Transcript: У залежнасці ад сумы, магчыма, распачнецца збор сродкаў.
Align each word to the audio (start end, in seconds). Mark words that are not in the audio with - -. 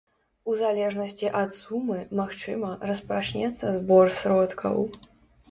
У 0.51 0.53
залежнасці 0.61 1.29
ад 1.41 1.53
сумы, 1.57 1.99
магчыма, 2.21 2.73
распачнецца 2.93 3.71
збор 3.79 4.05
сродкаў. 4.19 4.77